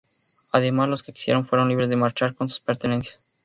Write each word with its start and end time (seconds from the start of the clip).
Además, 0.51 0.89
los 0.89 1.03
que 1.03 1.13
quisieron 1.13 1.45
fueron 1.45 1.69
libres 1.69 1.87
de 1.89 1.95
marchar 1.95 2.33
con 2.33 2.49
sus 2.49 2.59
pertenencias. 2.59 3.19